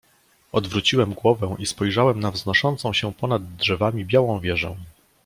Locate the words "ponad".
3.13-3.55